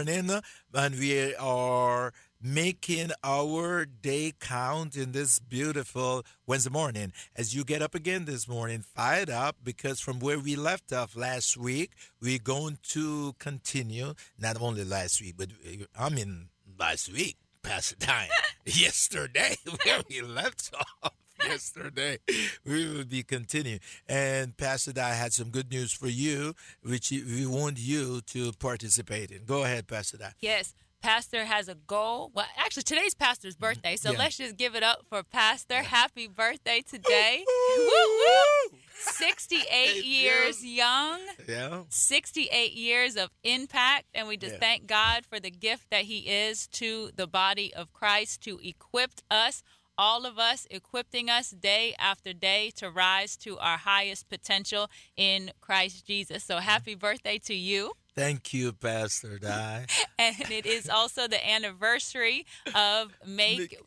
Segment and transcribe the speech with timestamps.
[0.00, 0.40] morning,
[0.72, 7.12] and we are making our day count in this beautiful Wednesday morning.
[7.36, 11.14] As you get up again this morning, fired up because from where we left off
[11.14, 14.14] last week, we're going to continue.
[14.38, 16.48] Not only last week, but uh, I mean
[16.78, 18.30] last week, past time,
[18.64, 20.70] yesterday, where we left
[21.02, 21.12] off
[21.48, 22.18] yesterday.
[22.64, 23.80] We will be continuing.
[24.08, 29.30] And Pastor Di had some good news for you, which we want you to participate
[29.30, 29.44] in.
[29.44, 30.32] Go ahead, Pastor Di.
[30.40, 30.74] Yes.
[31.02, 32.30] Pastor has a goal.
[32.34, 33.64] Well, actually, today's Pastor's mm-hmm.
[33.64, 34.18] birthday, so Yeah.
[34.18, 35.82] let's just give it up for Pastor.
[35.82, 37.42] Happy birthday today.
[37.46, 38.78] woo, woo.
[39.02, 40.64] 68 years years.
[40.64, 41.20] young.
[41.48, 41.84] Yeah.
[41.88, 44.60] 68 years of impact, and we just Yeah.
[44.60, 49.10] thank God for the gift that He is to the body of Christ to equip
[49.30, 49.62] us,
[50.00, 55.50] all of us, equipping us day after day to rise to our highest potential in
[55.60, 56.42] Christ Jesus.
[56.42, 56.64] So, mm-hmm.
[56.64, 57.92] happy birthday to you.
[58.16, 59.84] Thank you, Pastor Di.
[60.18, 63.58] And it is also the anniversary of Make.
[63.58, 63.78] Make-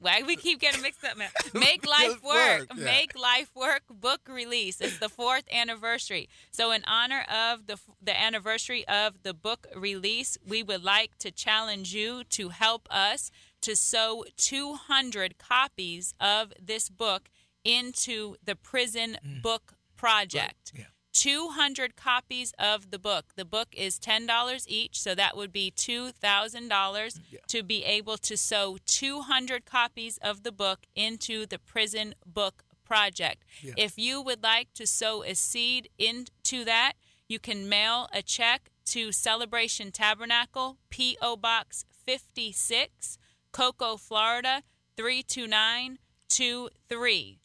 [0.00, 1.28] Why we keep getting mixed up, man?
[1.54, 2.60] Make life work.
[2.60, 2.84] work, yeah.
[2.84, 3.82] Make life work.
[3.90, 4.80] Book release.
[4.80, 6.28] It's the fourth anniversary.
[6.50, 11.30] So, in honor of the the anniversary of the book release, we would like to
[11.30, 13.30] challenge you to help us
[13.62, 17.28] to sow 200 copies of this book
[17.64, 19.42] into the Prison mm.
[19.42, 20.72] Book Project.
[20.76, 20.84] Yeah.
[21.12, 23.34] 200 copies of the book.
[23.34, 27.40] The book is $10 each, so that would be $2,000 mm, Yeah.
[27.48, 33.44] to be able to sow 200 copies of the book into the Prison Book Project.
[33.60, 33.74] Yeah.
[33.76, 36.92] If you would like to sow a seed into that,
[37.28, 41.36] you can mail a check to Celebration Tabernacle, P.O.
[41.36, 43.17] Box 56,
[43.52, 44.64] Cocoa, Florida
[44.96, 47.38] 32923.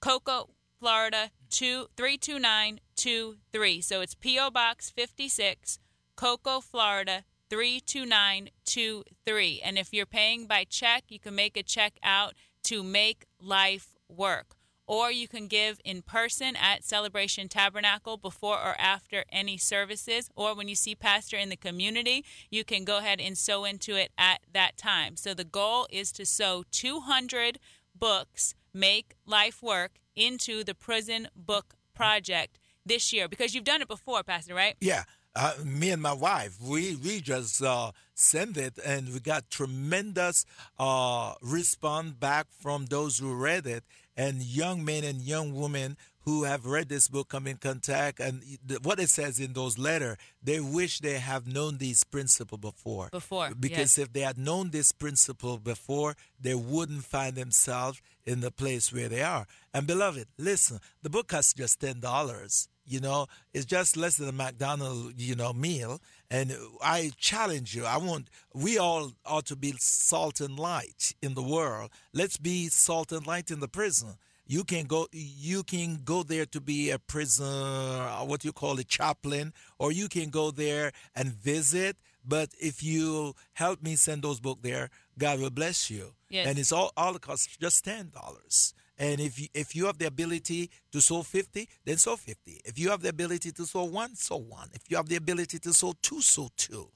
[0.00, 3.80] Cocoa, Florida two three two nine two three.
[3.80, 5.78] So it's PO Box fifty six,
[6.16, 9.60] Cocoa, Florida three two nine two three.
[9.64, 13.94] And if you're paying by check, you can make a check out to make life
[14.08, 14.55] work.
[14.86, 20.30] Or you can give in person at Celebration Tabernacle before or after any services.
[20.36, 23.96] Or when you see Pastor in the community, you can go ahead and sow into
[23.96, 25.16] it at that time.
[25.16, 27.58] So the goal is to sow 200
[27.94, 33.88] books, Make Life Work, into the Prison Book Project this year because you've done it
[33.88, 34.76] before, Pastor, right?
[34.80, 35.04] Yeah.
[35.34, 40.46] Uh, me and my wife, we we just uh, sent it, and we got tremendous
[40.78, 43.84] uh, response back from those who read it,
[44.16, 48.42] and young men and young women who have read this book come in contact, and
[48.82, 53.08] what it says in those letters, they wish they have known these principles before.
[53.12, 58.50] Before, because if they had known this principle before, they wouldn't find themselves in the
[58.50, 59.46] place where they are.
[59.72, 62.68] And beloved, listen, the book costs just ten dollars.
[62.86, 66.00] You know, it's just less than a McDonald's, you know, meal.
[66.30, 67.84] And I challenge you.
[67.84, 71.90] I want we all ought to be salt and light in the world.
[72.12, 74.14] Let's be salt and light in the prison.
[74.46, 75.08] You can go.
[75.12, 79.90] You can go there to be a prison, uh, what you call a chaplain, or
[79.90, 81.96] you can go there and visit.
[82.24, 86.14] But if you help me send those books there, God will bless you.
[86.28, 86.46] Yes.
[86.46, 88.74] And it's all all it costs just ten dollars.
[88.98, 92.60] And if you, if you have the ability to sow fifty, then sow fifty.
[92.64, 94.68] If you have the ability to sow one, sow one.
[94.72, 96.88] If you have the ability to sow two, sow two.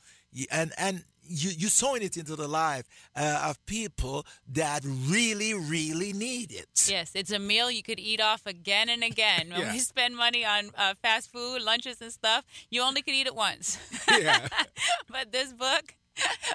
[0.51, 2.85] And and you you sowing it into the life
[3.17, 6.69] uh, of people that really really need it.
[6.89, 9.51] Yes, it's a meal you could eat off again and again.
[9.51, 9.73] When Yeah.
[9.73, 13.35] we spend money on uh, fast food, lunches, and stuff, you only could eat it
[13.35, 13.79] once.
[14.09, 14.47] Yeah.
[15.11, 15.95] but this book,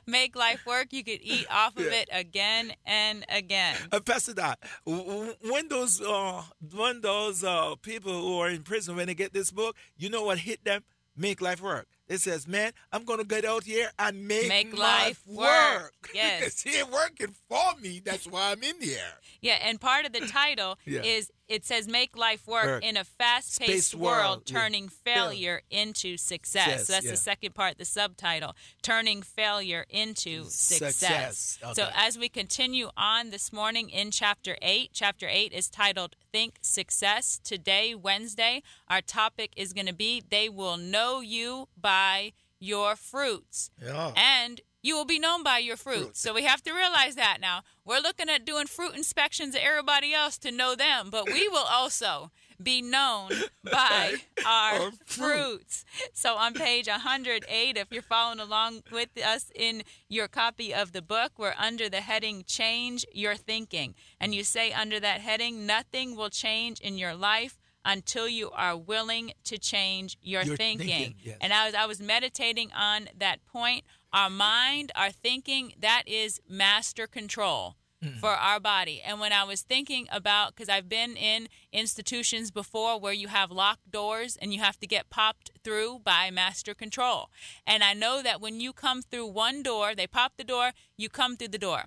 [0.08, 1.92] Make Life Work, you could eat off of Yeah.
[2.02, 3.76] it again and again.
[3.92, 6.44] Uh, Pastor Dot, w- when those uh,
[6.74, 10.24] when those uh, people who are in prison when they get this book, you know
[10.24, 10.84] what hit them?
[11.18, 11.88] Make life work.
[12.08, 16.44] It says, "Man, I'm gonna get out here and make, Make life work." Yes.
[16.44, 18.00] it's here working for me.
[18.04, 19.14] That's why I'm in here.
[19.42, 21.02] Yeah, and part of the title Yeah.
[21.04, 22.84] is it says make life work, Work.
[22.84, 24.60] in a fast-paced Spaced world, world, yeah.
[24.60, 26.88] turning failure into success.
[26.88, 27.12] So that's yeah.
[27.12, 31.38] the second part, the subtitle, turning failure into success.
[31.60, 36.16] Success, So as we continue on this morning in chapter 8, chapter 8 is titled
[36.32, 37.40] Think Success.
[37.44, 41.95] Today, Wednesday, our topic is going to be they will know you by
[42.60, 44.12] your fruits Yeah.
[44.16, 46.02] and you will be known by your fruits.
[46.04, 46.18] Fruit.
[46.18, 47.64] So we have to realize that now.
[47.84, 51.66] We're looking at doing fruit inspections of everybody else to know them, but we will
[51.80, 52.32] also
[52.62, 53.32] be known
[53.64, 54.14] by
[54.46, 55.08] our Our fruit.
[55.08, 55.86] fruits.
[56.14, 61.02] So on page 108, if you're following along with us in your copy of the
[61.02, 63.96] book, we're under the heading Change Your Thinking.
[64.20, 68.76] And you say under that heading, nothing will change in your life until you are
[68.76, 70.88] willing to change your, Your thinking.
[70.88, 71.38] thinking, yes.
[71.40, 73.86] And I was I was meditating on that point.
[74.12, 78.18] Our mind, our thinking, that is master control mm.
[78.18, 79.02] for our body.
[79.06, 83.52] And when I was thinking about, because I've been in institutions before where you have
[83.52, 87.30] locked doors and you have to get popped through by master control.
[87.68, 91.10] And I know that when you come through one door, they pop the door, you
[91.10, 91.86] come through the door.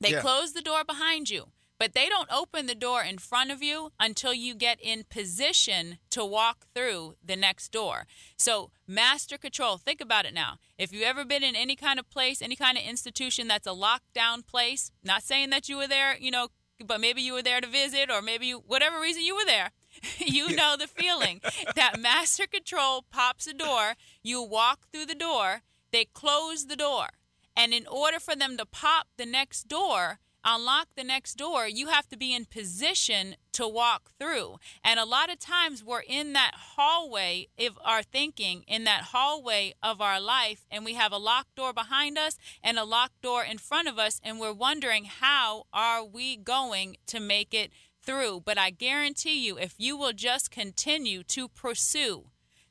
[0.00, 0.20] They Yeah.
[0.20, 1.48] close the door behind you.
[1.78, 5.98] But they don't open the door in front of you until you get in position
[6.10, 8.06] to walk through the next door.
[8.36, 10.56] So, master control, think about it now.
[10.76, 13.70] If you've ever been in any kind of place, any kind of institution that's a
[13.70, 16.48] lockdown place, not saying that you were there, you know,
[16.84, 19.70] but maybe you were there to visit or maybe you, whatever reason you were there,
[20.18, 21.40] you know the feeling
[21.74, 27.08] that master control pops a door, you walk through the door, they close the door.
[27.56, 31.88] And in order for them to pop the next door, unlock the next door, you
[31.88, 34.56] have to be in position to walk through.
[34.84, 39.74] And a lot of times we're in that hallway of our thinking, in that hallway
[39.82, 43.44] of our life, and we have a locked door behind us and a locked door
[43.44, 48.42] in front of us, and we're wondering how are we going to make it through.
[48.44, 52.26] But I guarantee you, if you will just continue to pursue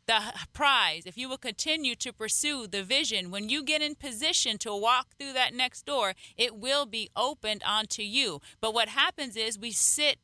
[0.08, 4.58] the prize, if you will continue to pursue the vision, when you get in position
[4.60, 8.42] to walk through that next door, it will be opened onto you.
[8.62, 10.18] But what happens is we sit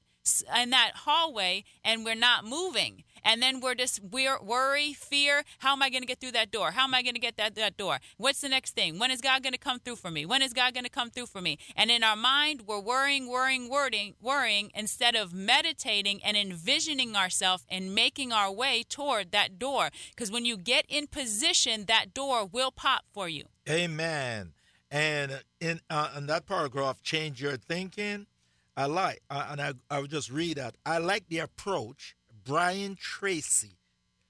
[0.57, 3.03] in that hallway and we're not moving.
[3.25, 5.43] And then we're just we're worry, fear.
[5.59, 6.71] How am I going to get through that door?
[6.71, 7.99] How am I going to get that that door?
[8.17, 8.99] What's the next thing?
[8.99, 10.25] When is God going to come through for me?
[10.25, 11.57] When is God going to come through for me?
[11.75, 17.65] And in our mind, we're worrying, worrying, worrying, worrying instead of meditating and envisioning ourselves
[17.69, 19.89] and making our way toward that door.
[20.09, 23.45] Because when you get in position, that door will pop for you.
[23.69, 24.53] Amen.
[24.91, 28.27] And in uh, in that paragraph, change your thinking.
[28.75, 30.75] I like, uh, and I, I will just read that.
[30.85, 33.77] I like the approach Brian Tracy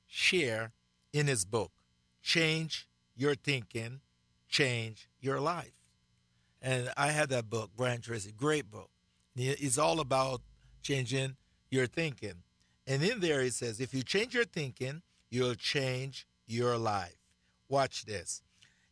[0.08, 0.72] share
[1.12, 1.72] in his book,
[2.22, 4.02] Change Your Thinking,
[4.50, 5.74] Change Your Life.
[6.62, 8.90] And I had that book, Brian Tracy, great book.
[9.36, 10.42] It's all about
[10.82, 11.36] changing
[11.70, 12.44] your thinking.
[12.86, 17.18] And in there it says, if you change your thinking, you'll change your life.
[17.68, 18.42] Watch this.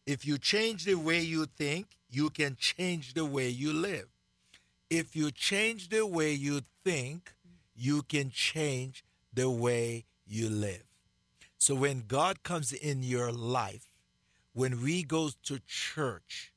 [0.05, 4.07] If you change the way you think, you can change the way you live.
[4.89, 7.31] If you change the way you think,
[7.75, 9.03] you can change
[9.33, 10.83] the way you live.
[11.57, 13.85] So when God comes in your life,
[14.53, 16.51] when we go to church,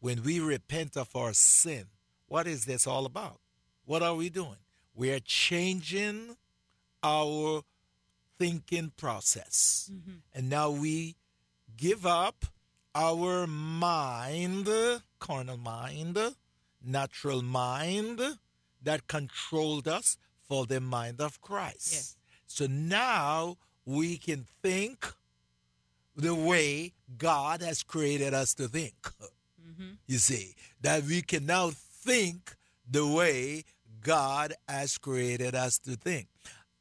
[0.00, 1.86] when we repent of our sin,
[2.26, 3.40] what is this all about?
[3.84, 4.56] What are we doing?
[4.94, 6.36] We are changing
[7.02, 7.62] our
[8.38, 9.90] thinking process.
[9.92, 10.16] Mm-hmm.
[10.34, 11.16] And now we
[11.76, 12.46] give up
[12.94, 14.68] our mind,
[15.18, 16.18] carnal mind,
[16.84, 18.20] natural mind
[18.82, 20.16] that controlled us
[20.48, 21.92] for the mind of Christ.
[21.92, 22.16] Yes.
[22.46, 25.12] So now we can think
[26.16, 28.94] the way God has created us to think.
[29.64, 29.92] Mm-hmm.
[30.06, 32.56] You see, that we can now think
[32.90, 33.64] the way
[34.00, 36.28] God has created us to think.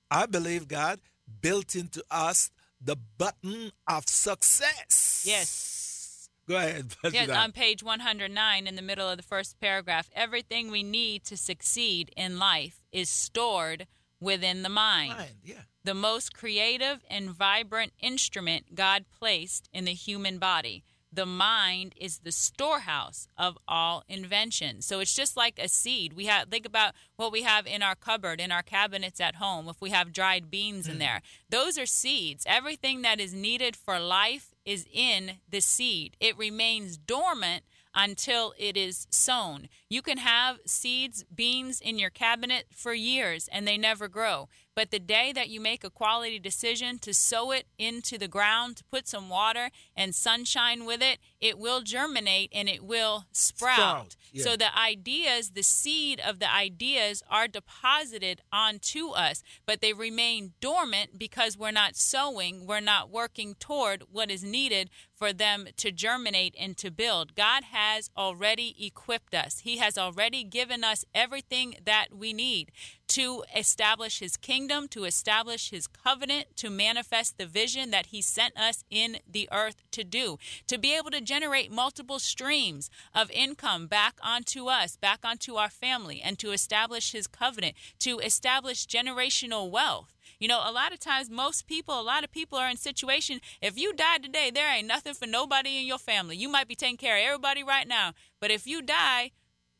[0.10, 1.00] I believe God
[1.42, 2.50] built into us
[2.82, 5.24] the button of success.
[5.28, 6.30] Yes.
[6.48, 6.96] Go ahead.
[7.12, 11.36] Yes, on page 109 in the middle of the first paragraph, everything we need to
[11.36, 13.88] succeed in life is stored
[14.20, 15.14] within the mind.
[15.14, 15.62] Mind, yeah.
[15.84, 20.84] The most creative and vibrant instrument God placed in the human body.
[21.12, 24.82] The mind is the storehouse of all invention.
[24.82, 26.14] So it's just like a seed.
[26.14, 29.70] We have think about what we have in our cupboard, in our cabinets at home.
[29.70, 31.00] If we have dried beans in hmm.
[31.00, 32.44] there, those are seeds.
[32.46, 36.18] Everything that is needed for life is in the seed.
[36.20, 37.64] It remains dormant
[37.98, 39.68] until it is sown.
[39.90, 44.48] You can have seeds, beans in your cabinet for years and they never grow.
[44.76, 48.78] But the day that you make a quality decision to sow it into the ground,
[48.78, 53.78] to put some water and sunshine with it, it will germinate and it will sprout.
[53.78, 54.44] Sprout, yeah.
[54.44, 60.54] So the ideas, the seed of the ideas are deposited onto us, but they remain
[60.62, 65.92] dormant because we're not sowing, we're not working toward what is needed for them to
[65.92, 67.36] germinate and to build.
[67.36, 69.60] God has already equipped us.
[69.60, 72.72] He has already given us everything that we need
[73.08, 78.56] to establish his kingdom, to establish his covenant, to manifest the vision that he sent
[78.58, 83.88] us in the earth to do, to be able to generate multiple streams of income
[83.88, 89.70] back onto us, back onto our family, and to establish his covenant, to establish generational
[89.70, 90.14] wealth.
[90.40, 93.40] You know, a lot of times, most people, a lot of people are in situation.
[93.62, 96.38] If you die today, there ain't nothing for nobody in your family.
[96.38, 99.32] You might be taking care of everybody right now, but if you die,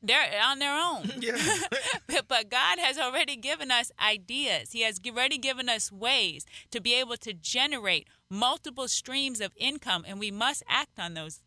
[0.02, 1.12] they're on their own.
[1.20, 1.38] Yeah.
[2.28, 4.72] but God has already given us ideas.
[4.72, 10.06] He has already given us ways to be able to generate multiple streams of income,
[10.08, 11.42] and we must act on those.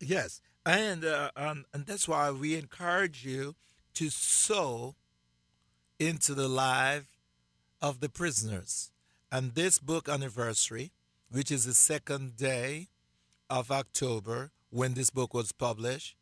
[0.00, 3.54] Yes, and uh, um, and that's why we encourage you
[3.94, 4.94] to sow
[5.98, 7.11] into the life
[7.82, 8.90] of the prisoners.
[9.30, 10.92] And this book anniversary,
[11.30, 12.88] which is the second day
[13.50, 16.16] of October when this book was published,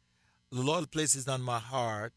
[0.51, 2.13] the Lord places on my heart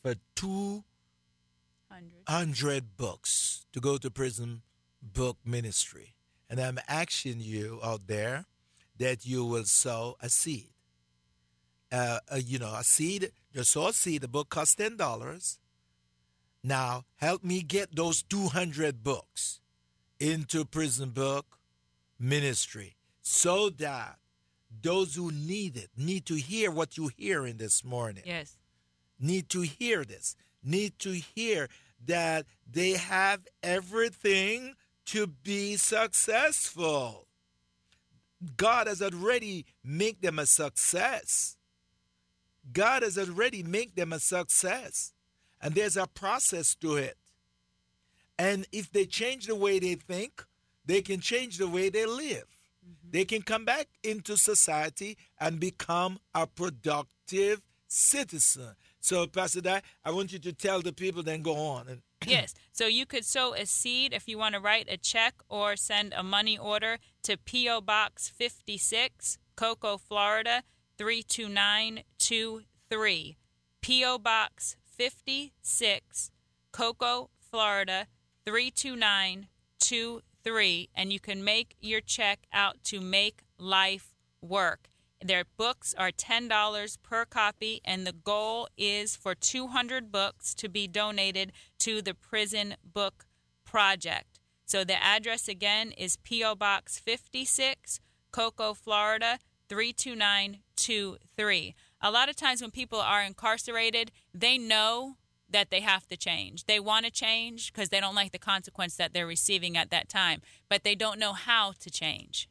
[0.00, 4.62] for 200 books to go to prison
[5.02, 6.14] book ministry.
[6.48, 8.46] And I'm asking you out there
[8.98, 10.68] that you will sow a seed.
[11.90, 14.22] Uh, uh, you know, a seed, just sow a seed.
[14.22, 15.58] The book costs $10.
[16.66, 19.60] Now, help me get those 200 books
[20.18, 21.58] into prison book
[22.18, 24.18] ministry so that
[24.82, 28.22] those who need it need to hear what you hear in this morning.
[28.24, 28.56] Yes.
[29.20, 30.36] Need to hear this.
[30.62, 31.68] Need to hear
[32.06, 34.74] that they have everything
[35.06, 37.26] to be successful.
[38.56, 41.58] God has already made them a success.
[42.72, 45.12] God has already made them a success.
[45.64, 47.16] And there's a process to it.
[48.38, 50.44] And if they change the way they think,
[50.84, 52.44] they can change the way they live.
[52.86, 53.10] Mm-hmm.
[53.10, 58.74] They can come back into society and become a productive citizen.
[59.00, 61.88] So, Pastor Di, I want you to tell the people, then go on.
[61.88, 62.52] And yes.
[62.72, 66.12] So you could sow a seed if you want to write a check or send
[66.12, 67.80] a money order to P.O.
[67.80, 70.62] Box 56, Cocoa, Florida
[70.98, 73.36] 32923.
[73.80, 74.18] P.O.
[74.18, 76.30] Box 56,
[76.72, 78.06] Cocoa, Florida
[78.46, 80.88] 32923.
[80.94, 84.88] And you can make your check out to Make Life Work.
[85.24, 90.86] Their books are $10 per copy, and the goal is for 200 books to be
[90.86, 93.24] donated to the Prison Book
[93.64, 94.38] Project.
[94.66, 96.56] So the address again is P.O.
[96.56, 98.00] Box 56,
[98.32, 101.74] Cocoa, Florida 32923.
[102.06, 105.16] A lot of times when people are incarcerated, they know
[105.48, 106.66] that they have to change.
[106.66, 110.10] They want to change because they don't like the consequence that they're receiving at that
[110.10, 112.46] time, but they don't know how to change.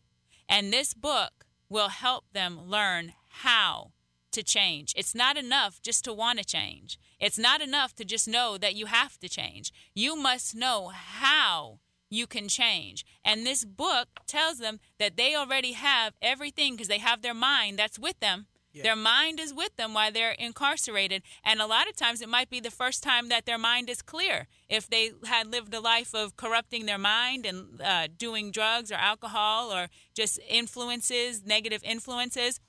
[0.50, 3.92] And this book will help them learn how
[4.32, 4.92] to change.
[4.98, 6.98] It's not enough just to want to change.
[7.20, 9.72] It's not enough to just know that you have to change.
[9.94, 11.78] You must know how
[12.10, 13.06] you can change.
[13.24, 17.78] And this book tells them that they already have everything because they have their mind
[17.78, 18.48] that's with them.
[18.74, 18.84] Yeah.
[18.84, 21.22] Their mind is with them while they're incarcerated.
[21.44, 24.02] And a lot of times it might be the first time that their mind is
[24.02, 24.48] clear.
[24.68, 28.96] If they had lived a life of corrupting their mind and uh, doing drugs or
[28.96, 32.60] alcohol or just influences, negative influences,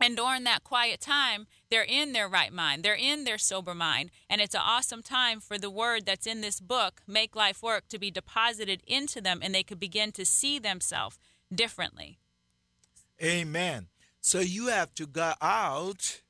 [0.00, 2.82] and during that quiet time, they're in their right mind.
[2.82, 4.10] They're in their sober mind.
[4.28, 7.88] And it's an awesome time for the word that's in this book, Make Life Work,
[7.88, 11.16] to be deposited into them and they could begin to see themselves
[11.54, 12.18] differently.
[13.22, 13.86] Amen.
[14.24, 16.22] So you have to go out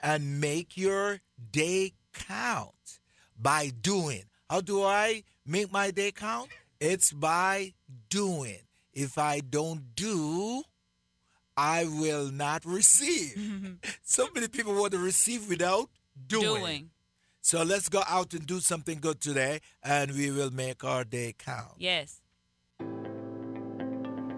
[0.00, 1.20] and make your
[1.52, 3.00] day count
[3.38, 4.22] by doing.
[4.48, 6.48] How do I make my day count?
[6.80, 7.74] It's by
[8.08, 8.60] doing.
[8.94, 10.62] If I don't do,
[11.54, 13.76] I will not receive.
[14.02, 15.90] so many people want to receive without
[16.26, 16.60] doing.
[16.60, 16.90] doing.
[17.42, 21.34] So let's go out and do something good today, and we will make our day
[21.36, 21.74] count.
[21.76, 22.22] Yes.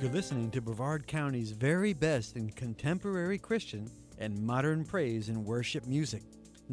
[0.00, 5.86] You're listening to Brevard County's very best in contemporary Christian and modern praise and worship
[5.86, 6.22] music.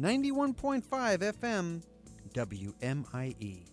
[0.00, 1.82] 91.5 FM
[2.32, 3.66] WMIE.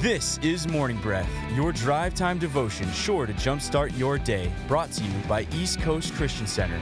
[0.00, 5.04] This is Morning Breath, your drive time devotion sure to jumpstart your day, brought to
[5.04, 6.80] you by East Coast Christian Center.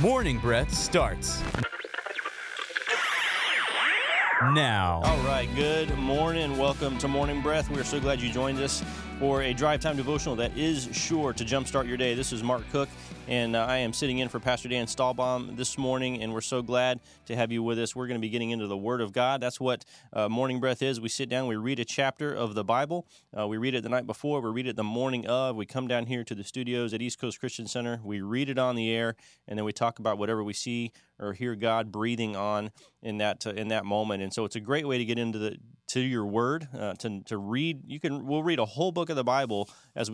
[0.00, 1.42] Morning Breath starts
[4.52, 5.00] now.
[5.04, 6.56] All right, good morning.
[6.56, 7.70] Welcome to Morning Breath.
[7.70, 8.82] We are so glad you joined us
[9.18, 12.14] for a drive time devotional that is sure to jumpstart your day.
[12.14, 12.88] This is Mark Cook,
[13.28, 16.60] and uh, I am sitting in for Pastor Dan Stahlbaum this morning, and we're so
[16.60, 17.96] glad to have you with us.
[17.96, 19.40] We're going to be getting into the Word of God.
[19.40, 21.00] That's what uh, Morning Breath is.
[21.00, 23.06] We sit down, we read a chapter of the Bible.
[23.38, 25.56] Uh, we read it the night before, we read it the morning of.
[25.56, 28.58] We come down here to the studios at East Coast Christian Center, we read it
[28.58, 29.16] on the air,
[29.48, 32.70] and then we talk about whatever we see or hear God breathing on
[33.02, 34.22] in that uh, in that moment.
[34.22, 35.56] And so it's a great way to get into the
[35.88, 37.82] to your Word uh, to to read.
[37.86, 40.04] You can we'll read a whole book of the Bible as we